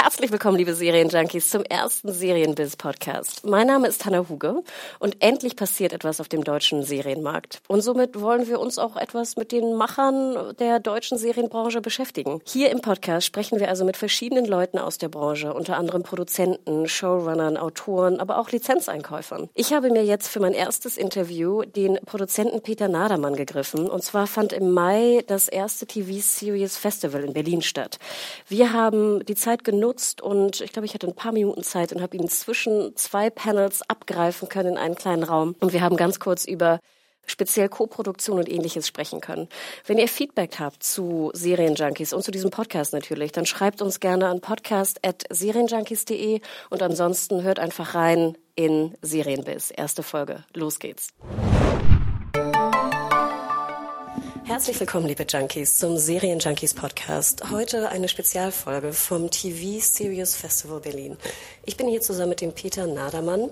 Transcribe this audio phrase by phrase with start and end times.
[0.00, 3.44] Herzlich willkommen, liebe Serienjunkies, zum ersten Serienbiz-Podcast.
[3.44, 4.62] Mein Name ist Hanna Huge
[5.00, 7.60] und endlich passiert etwas auf dem deutschen Serienmarkt.
[7.66, 12.40] Und somit wollen wir uns auch etwas mit den Machern der deutschen Serienbranche beschäftigen.
[12.46, 16.86] Hier im Podcast sprechen wir also mit verschiedenen Leuten aus der Branche, unter anderem Produzenten,
[16.86, 19.48] Showrunnern, Autoren, aber auch Lizenzeinkäufern.
[19.54, 23.90] Ich habe mir jetzt für mein erstes Interview den Produzenten Peter Nadermann gegriffen.
[23.90, 27.98] Und zwar fand im Mai das erste TV-Series Festival in Berlin statt.
[28.46, 31.92] Wir haben die Zeit genutzt, genutzt und ich glaube, ich hatte ein paar Minuten Zeit
[31.92, 35.54] und habe ihn zwischen zwei Panels abgreifen können in einen kleinen Raum.
[35.60, 36.80] Und wir haben ganz kurz über
[37.26, 39.48] speziell Co-Produktion und ähnliches sprechen können.
[39.86, 44.28] Wenn ihr Feedback habt zu Serienjunkies und zu diesem Podcast natürlich, dann schreibt uns gerne
[44.28, 49.72] an podcast.serienjunkies.de und ansonsten hört einfach rein in Serienbiz.
[49.74, 50.44] Erste Folge.
[50.54, 51.08] Los geht's.
[54.48, 57.50] Herzlich willkommen, liebe Junkies, zum Serien Junkies Podcast.
[57.50, 61.18] Heute eine Spezialfolge vom TV Serious Festival Berlin.
[61.66, 63.50] Ich bin hier zusammen mit dem Peter Nadermann.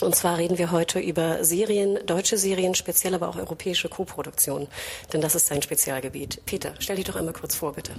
[0.00, 4.66] Und zwar reden wir heute über Serien, deutsche Serien, speziell aber auch europäische Koproduktionen.
[5.12, 6.40] Denn das ist sein Spezialgebiet.
[6.46, 7.92] Peter, stell dich doch einmal kurz vor, bitte.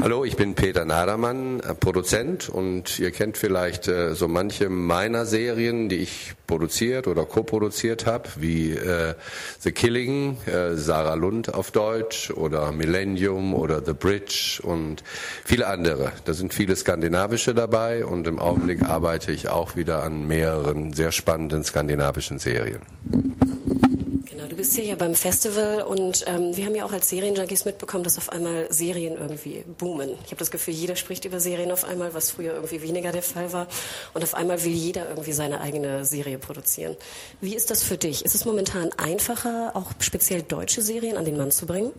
[0.00, 5.26] Hallo, ich bin Peter Nadermann, äh, Produzent und ihr kennt vielleicht äh, so manche meiner
[5.26, 9.14] Serien, die ich produziert oder co-produziert habe, wie äh,
[9.58, 15.02] The Killing, äh, Sarah Lund auf Deutsch oder Millennium oder The Bridge und
[15.44, 16.12] viele andere.
[16.24, 21.10] Da sind viele skandinavische dabei und im Augenblick arbeite ich auch wieder an mehreren sehr
[21.10, 22.82] spannenden skandinavischen Serien
[24.58, 28.18] bist hier ja beim Festival und ähm, wir haben ja auch als Serienjunkies mitbekommen, dass
[28.18, 30.10] auf einmal Serien irgendwie boomen.
[30.24, 33.22] Ich habe das Gefühl, jeder spricht über Serien auf einmal, was früher irgendwie weniger der
[33.22, 33.68] Fall war.
[34.14, 36.96] Und auf einmal will jeder irgendwie seine eigene Serie produzieren.
[37.40, 38.24] Wie ist das für dich?
[38.24, 41.92] Ist es momentan einfacher, auch speziell deutsche Serien an den Mann zu bringen?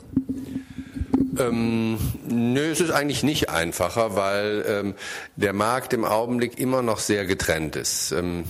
[1.39, 4.95] Ähm, nö, es ist eigentlich nicht einfacher, weil ähm,
[5.35, 8.11] der Markt im Augenblick immer noch sehr getrennt ist.
[8.11, 8.43] Ähm,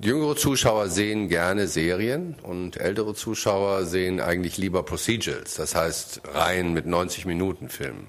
[0.00, 6.72] jüngere Zuschauer sehen gerne Serien und ältere Zuschauer sehen eigentlich lieber Procedurals, das heißt Reihen
[6.72, 8.06] mit 90 Minuten Filmen.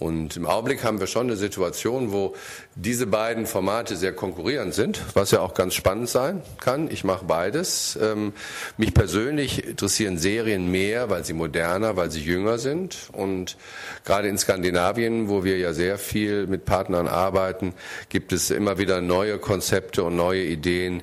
[0.00, 2.34] Und im Augenblick haben wir schon eine Situation, wo
[2.74, 6.90] diese beiden Formate sehr konkurrierend sind, was ja auch ganz spannend sein kann.
[6.90, 7.98] Ich mache beides.
[8.00, 8.32] Ähm,
[8.78, 13.10] mich persönlich interessieren Serien mehr, weil sie moderner, weil sie jünger sind.
[13.12, 13.58] Und
[14.06, 17.74] gerade in Skandinavien, wo wir ja sehr viel mit Partnern arbeiten,
[18.08, 21.02] gibt es immer wieder neue Konzepte und neue Ideen,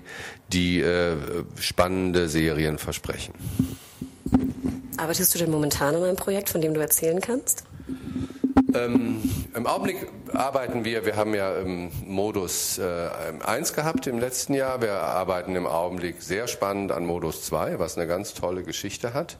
[0.51, 1.15] die äh,
[1.59, 3.35] spannende Serien versprechen.
[4.97, 7.63] Arbeitest du denn momentan an einem Projekt, von dem du erzählen kannst?
[8.77, 9.21] Ähm,
[9.55, 9.97] Im Augenblick
[10.33, 13.09] arbeiten wir, wir haben ja ähm, Modus äh,
[13.43, 14.81] 1 gehabt im letzten Jahr.
[14.81, 19.37] Wir arbeiten im Augenblick sehr spannend an Modus 2, was eine ganz tolle Geschichte hat,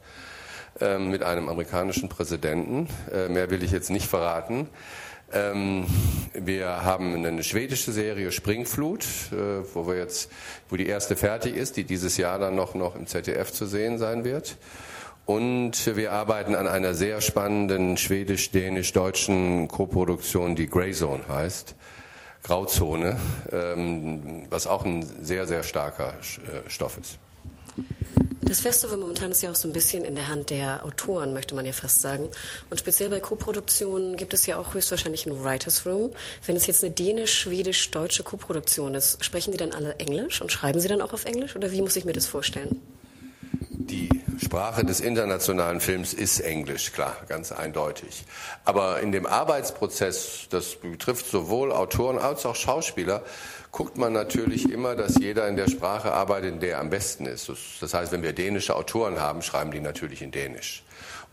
[0.80, 2.88] ähm, mit einem amerikanischen Präsidenten.
[3.14, 4.70] Äh, mehr will ich jetzt nicht verraten.
[5.31, 5.86] Ähm,
[6.34, 10.31] wir haben eine schwedische Serie Springflut, äh, wo wir jetzt,
[10.70, 14.00] wo die erste fertig ist, die dieses Jahr dann noch, noch im ZDF zu sehen
[14.00, 14.58] sein wird.
[15.28, 21.76] Und wir arbeiten an einer sehr spannenden schwedisch-dänisch-deutschen Koproduktion, die Grey Zone heißt.
[22.44, 23.20] Grauzone,
[23.52, 27.18] ähm, was auch ein sehr, sehr starker äh, Stoff ist.
[28.42, 31.56] Das Festival momentan ist ja auch so ein bisschen in der Hand der Autoren, möchte
[31.56, 32.30] man ja fast sagen.
[32.70, 36.12] Und speziell bei Koproduktionen gibt es ja auch höchstwahrscheinlich ein Writers Room.
[36.46, 40.88] Wenn es jetzt eine dänisch-schwedisch-deutsche Koproduktion ist, sprechen die dann alle Englisch und schreiben sie
[40.88, 42.80] dann auch auf Englisch oder wie muss ich mir das vorstellen?
[43.72, 48.25] Die Sprache des internationalen Films ist Englisch, klar, ganz eindeutig.
[48.66, 53.23] Aber in dem Arbeitsprozess, das betrifft sowohl Autoren als auch Schauspieler,
[53.72, 57.26] guckt man natürlich immer, dass jeder in der Sprache arbeitet, in der er am besten
[57.26, 57.52] ist.
[57.82, 60.84] Das heißt, wenn wir dänische Autoren haben, schreiben die natürlich in Dänisch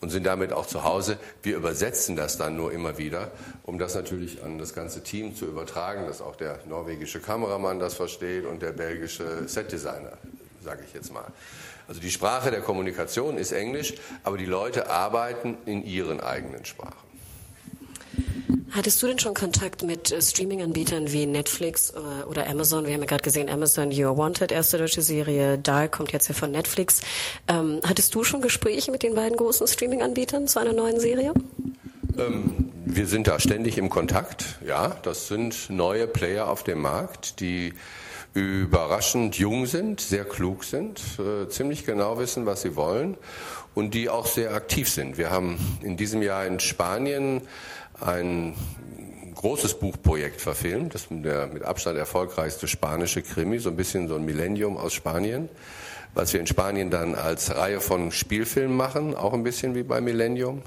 [0.00, 1.19] und sind damit auch zu Hause.
[1.43, 3.31] Wir übersetzen das dann nur immer wieder,
[3.64, 7.94] um das natürlich an das ganze Team zu übertragen, dass auch der norwegische Kameramann das
[7.94, 10.12] versteht und der belgische Setdesigner,
[10.64, 11.26] sage ich jetzt mal.
[11.87, 17.05] Also die Sprache der Kommunikation ist Englisch, aber die Leute arbeiten in ihren eigenen Sprachen.
[18.70, 22.87] Hattest du denn schon Kontakt mit äh, Streaming-Anbietern wie Netflix äh, oder Amazon?
[22.87, 26.34] Wir haben ja gerade gesehen, Amazon You're Wanted, erste deutsche Serie, Dark kommt jetzt ja
[26.34, 27.00] von Netflix.
[27.46, 31.32] Ähm, hattest du schon Gespräche mit den beiden großen Streaming-Anbietern zu einer neuen Serie?
[32.19, 34.58] Ähm, wir sind da ständig im Kontakt.
[34.66, 37.75] Ja, das sind neue Player auf dem Markt, die
[38.34, 43.16] überraschend jung sind, sehr klug sind, äh, ziemlich genau wissen, was sie wollen
[43.75, 45.16] und die auch sehr aktiv sind.
[45.19, 47.42] Wir haben in diesem Jahr in Spanien
[48.00, 48.54] ein
[49.36, 50.94] großes Buchprojekt verfilmt.
[50.94, 54.94] Das ist der mit Abstand erfolgreichste spanische Krimi, so ein bisschen so ein Millennium aus
[54.94, 55.48] Spanien,
[56.14, 60.00] was wir in Spanien dann als Reihe von Spielfilmen machen, auch ein bisschen wie bei
[60.00, 60.62] Millennium.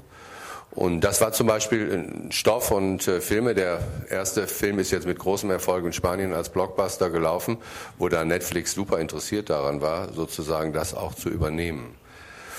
[0.70, 3.54] Und das war zum Beispiel Stoff und äh, Filme.
[3.54, 3.80] Der
[4.10, 7.58] erste Film ist jetzt mit großem Erfolg in Spanien als Blockbuster gelaufen,
[7.98, 11.94] wo da Netflix super interessiert daran war, sozusagen das auch zu übernehmen.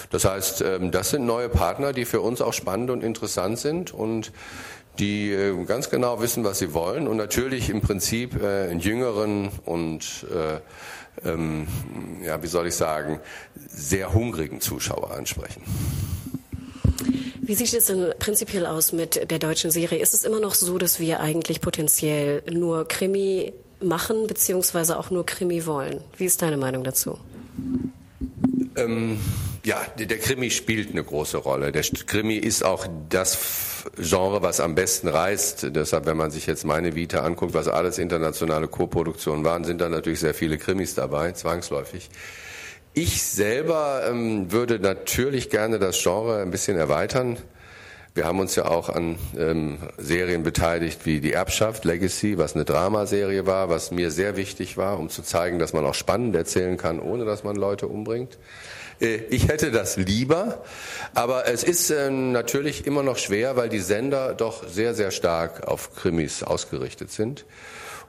[0.10, 3.94] Das heißt, ähm, das sind neue Partner, die für uns auch spannend und interessant sind
[3.94, 4.32] und
[4.98, 9.50] die äh, ganz genau wissen, was sie wollen und natürlich im Prinzip äh, einen jüngeren
[9.66, 10.60] und äh,
[11.28, 11.68] ähm,
[12.24, 13.20] ja, wie soll ich sagen,
[13.68, 15.64] sehr hungrigen Zuschauer ansprechen.
[17.50, 19.98] Wie sieht es denn prinzipiell aus mit der deutschen Serie?
[19.98, 25.26] Ist es immer noch so, dass wir eigentlich potenziell nur Krimi machen, beziehungsweise auch nur
[25.26, 26.00] Krimi wollen?
[26.16, 27.18] Wie ist deine Meinung dazu?
[28.76, 29.20] Ähm,
[29.66, 31.72] ja, der Krimi spielt eine große Rolle.
[31.72, 33.40] Der Krimi ist auch das
[33.98, 35.70] Genre, was am besten reißt.
[35.76, 39.90] Deshalb, wenn man sich jetzt meine Vita anguckt, was alles internationale Co-Produktionen waren, sind da
[39.90, 42.12] natürlich sehr viele Krimis dabei, zwangsläufig.
[43.02, 47.38] Ich selber ähm, würde natürlich gerne das Genre ein bisschen erweitern.
[48.14, 52.66] Wir haben uns ja auch an ähm, Serien beteiligt wie Die Erbschaft, Legacy, was eine
[52.66, 56.76] Dramaserie war, was mir sehr wichtig war, um zu zeigen, dass man auch spannend erzählen
[56.76, 58.38] kann, ohne dass man Leute umbringt.
[59.00, 60.62] Äh, ich hätte das lieber,
[61.14, 65.66] aber es ist äh, natürlich immer noch schwer, weil die Sender doch sehr, sehr stark
[65.66, 67.46] auf Krimis ausgerichtet sind.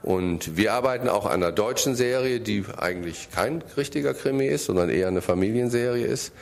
[0.03, 4.89] Und wir arbeiten auch an einer deutschen Serie, die eigentlich kein richtiger Krimi ist, sondern
[4.89, 6.33] eher eine Familienserie ist.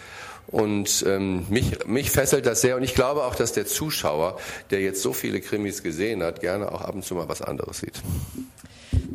[0.51, 2.75] Und ähm, mich, mich fesselt das sehr.
[2.75, 4.39] Und ich glaube auch, dass der Zuschauer,
[4.71, 7.79] der jetzt so viele Krimis gesehen hat, gerne auch ab und zu mal was anderes
[7.79, 8.01] sieht.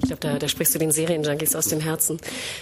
[0.04, 2.18] Ich glaube, da, da sprichst du den Serienjunkies aus dem Herzen.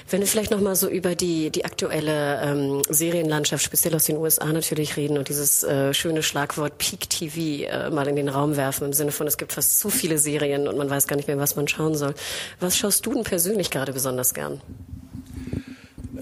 [0.09, 4.53] Wenn wir vielleicht nochmal so über die, die aktuelle ähm, Serienlandschaft, speziell aus den USA
[4.53, 8.87] natürlich reden und dieses äh, schöne Schlagwort Peak TV äh, mal in den Raum werfen,
[8.87, 11.39] im Sinne von, es gibt fast zu viele Serien und man weiß gar nicht mehr,
[11.39, 12.15] was man schauen soll.
[12.61, 14.61] Was schaust du denn persönlich gerade besonders gern?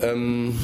[0.00, 0.58] Ähm,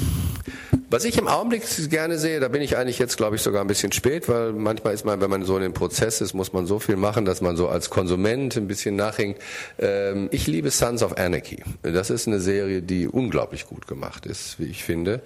[0.88, 3.66] was ich im Augenblick gerne sehe, da bin ich eigentlich jetzt, glaube ich, sogar ein
[3.66, 6.66] bisschen spät, weil manchmal ist man, wenn man so in dem Prozess ist, muss man
[6.66, 9.36] so viel machen, dass man so als Konsument ein bisschen nachhängt.
[9.80, 11.58] Ähm, ich liebe Sons of Anarchy.
[11.82, 15.22] Das ist eine Serie, die unglaublich gut gemacht ist, wie ich finde,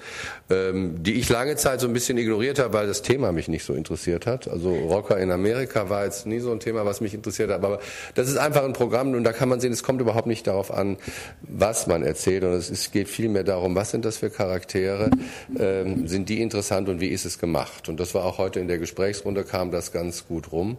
[0.49, 3.65] ähm, die ich lange Zeit so ein bisschen ignoriert habe, weil das Thema mich nicht
[3.65, 4.49] so interessiert hat.
[4.49, 7.81] Also Rocker in Amerika war jetzt nie so ein Thema, was mich interessiert hat, aber
[8.15, 10.73] das ist einfach ein Programm und da kann man sehen, es kommt überhaupt nicht darauf
[10.73, 10.97] an,
[11.43, 15.11] was man erzählt, und es, es geht vielmehr darum, was sind das für Charaktere,
[15.58, 17.88] ähm, sind die interessant und wie ist es gemacht?
[17.88, 20.76] Und das war auch heute in der Gesprächsrunde, kam das ganz gut rum.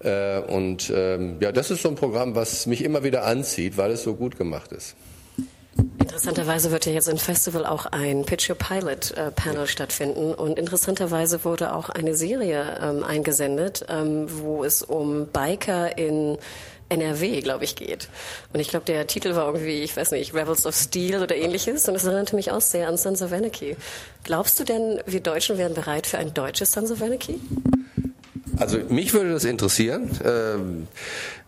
[0.00, 3.92] Äh, und ähm, ja, das ist so ein Programm, was mich immer wieder anzieht, weil
[3.92, 4.94] es so gut gemacht ist.
[5.98, 10.58] Interessanterweise wird ja jetzt im Festival auch ein Pitch Your Pilot äh, Panel stattfinden und
[10.58, 16.36] interessanterweise wurde auch eine Serie ähm, eingesendet, ähm, wo es um Biker in
[16.88, 18.08] NRW, glaube ich, geht.
[18.52, 21.88] Und ich glaube, der Titel war irgendwie, ich weiß nicht, Rebels of Steel oder ähnliches.
[21.88, 23.76] Und das erinnerte mich auch sehr an Sons of Anarchy.
[24.24, 27.40] Glaubst du denn, wir Deutschen wären bereit für ein deutsches Sons of Anarchy?
[28.58, 30.10] Also mich würde das interessieren.
[30.24, 30.88] Ähm,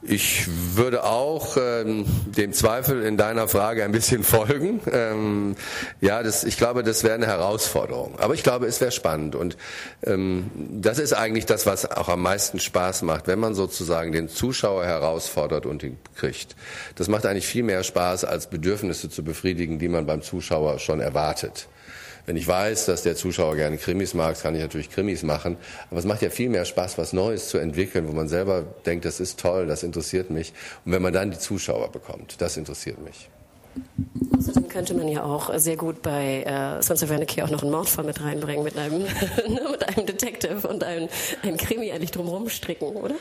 [0.02, 0.46] ich
[0.76, 4.80] würde auch ähm, dem Zweifel in deiner Frage ein bisschen folgen.
[4.92, 5.56] Ähm,
[6.00, 8.18] ja, das, ich glaube, das wäre eine Herausforderung.
[8.18, 9.34] Aber ich glaube, es wäre spannend.
[9.34, 9.56] Und
[10.02, 14.84] das ist eigentlich das, was auch am meisten Spaß macht, wenn man sozusagen den Zuschauer
[14.84, 16.54] herausfordert und ihn kriegt.
[16.96, 21.00] Das macht eigentlich viel mehr Spaß, als Bedürfnisse zu befriedigen, die man beim Zuschauer schon
[21.00, 21.68] erwartet.
[22.26, 25.56] Wenn ich weiß, dass der Zuschauer gerne Krimis mag, kann ich natürlich Krimis machen.
[25.90, 29.04] Aber es macht ja viel mehr Spaß, was Neues zu entwickeln, wo man selber denkt,
[29.04, 30.52] das ist toll, das interessiert mich.
[30.84, 33.28] Und wenn man dann die Zuschauer bekommt, das interessiert mich.
[34.36, 37.72] Außerdem könnte man ja auch sehr gut bei äh, Sons of Anarchy auch noch einen
[37.72, 39.02] Mordfall mit reinbringen, mit einem,
[39.70, 41.08] mit einem Detective und einem,
[41.42, 43.16] einem Krimi eigentlich drumherum stricken, oder?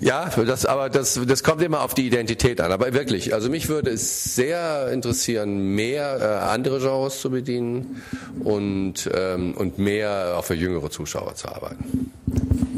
[0.00, 2.70] Ja, das, aber das, das kommt immer auf die Identität an.
[2.70, 8.02] Aber wirklich, also mich würde es sehr interessieren, mehr äh, andere Genres zu bedienen
[8.44, 12.12] und, ähm, und mehr auch für jüngere Zuschauer zu arbeiten.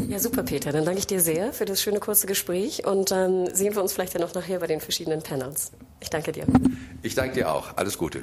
[0.08, 0.72] Ja, super, Peter.
[0.72, 3.92] Dann danke ich dir sehr für das schöne kurze Gespräch und dann sehen wir uns
[3.92, 5.72] vielleicht ja noch nachher bei den verschiedenen Panels.
[6.00, 6.46] Ich danke dir.
[7.02, 7.76] Ich danke dir auch.
[7.76, 8.22] Alles Gute.